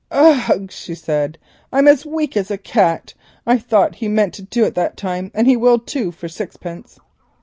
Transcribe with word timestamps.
"Ugh," 0.09 0.71
she 0.71 0.95
said, 0.95 1.37
"I'm 1.71 1.87
as 1.87 2.07
weak 2.07 2.35
as 2.35 2.49
a 2.49 2.57
cat. 2.57 3.13
I 3.45 3.59
thought 3.59 3.93
he 3.93 4.07
meant 4.07 4.33
to 4.33 4.41
do 4.41 4.65
it 4.65 4.73
that 4.73 4.97
time, 4.97 5.29
and 5.35 5.45
he 5.45 5.55
will 5.55 5.77
too, 5.77 6.11
for 6.11 6.27
sixpence. 6.27 6.97